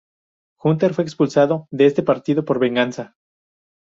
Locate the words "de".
1.69-1.85